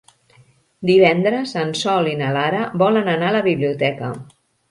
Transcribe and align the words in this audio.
Divendres 0.89 1.53
en 1.65 1.73
Sol 1.81 2.09
i 2.13 2.17
na 2.23 2.31
Lara 2.37 2.63
volen 2.85 3.13
anar 3.13 3.31
a 3.33 3.37
la 3.39 3.45
biblioteca. 3.51 4.13